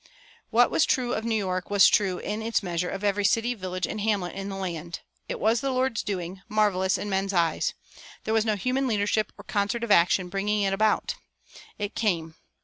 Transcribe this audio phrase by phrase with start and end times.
[0.49, 3.85] What was true of New York was true, in its measure, of every city, village,
[3.85, 5.01] and hamlet in the land.
[5.29, 7.75] It was the Lord's doing, marvelous in men's eyes.
[8.23, 11.13] There was no human leadership or concert of action in bringing it about.
[11.77, 12.33] It came.